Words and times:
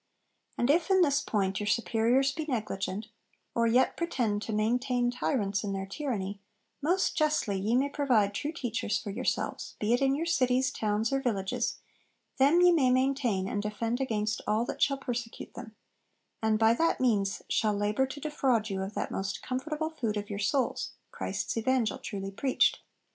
'And 0.57 0.71
if 0.71 0.89
in 0.89 1.03
this 1.03 1.21
point 1.21 1.59
your 1.59 1.67
superiors 1.67 2.31
be 2.31 2.45
negligent, 2.47 3.09
or 3.53 3.67
yet 3.67 3.95
pretend 3.95 4.41
to 4.41 4.51
maintain 4.51 5.11
tyrants 5.11 5.63
in 5.63 5.73
their 5.73 5.85
tyranny, 5.85 6.39
most 6.81 7.15
justly 7.15 7.59
ye 7.59 7.75
may 7.75 7.87
provide 7.87 8.33
true 8.33 8.51
teachers 8.51 8.97
for 8.97 9.11
yourselves, 9.11 9.75
be 9.79 9.93
it 9.93 10.01
in 10.01 10.15
your 10.15 10.25
cities, 10.25 10.71
towns, 10.71 11.13
or 11.13 11.21
villages: 11.21 11.77
them 12.37 12.61
ye 12.61 12.71
may 12.71 12.89
maintain 12.89 13.47
and 13.47 13.61
defend 13.61 14.01
against 14.01 14.41
all 14.47 14.65
that 14.65 14.81
shall 14.81 14.97
persecute 14.97 15.53
them, 15.53 15.75
and 16.41 16.57
by 16.57 16.73
that 16.73 16.99
means 16.99 17.43
shall 17.47 17.75
labour 17.75 18.07
to 18.07 18.19
defraud 18.19 18.71
you 18.71 18.81
of 18.81 18.95
that 18.95 19.11
most 19.11 19.43
comfortable 19.43 19.91
food 19.91 20.17
of 20.17 20.31
your 20.31 20.39
souls, 20.39 20.93
Christ's 21.11 21.55
evangel 21.57 21.99
truly 21.99 22.31
preached. 22.31 22.79